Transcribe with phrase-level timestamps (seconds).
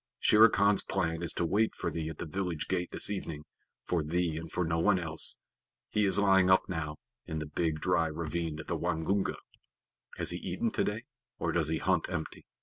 [0.19, 3.43] Shere Khan's plan is to wait for thee at the village gate this evening
[3.85, 5.37] for thee and for no one else.
[5.89, 9.35] He is lying up now, in the big dry ravine of the Waingunga."
[10.17, 11.03] "Has he eaten today,
[11.37, 12.47] or does he hunt empty?"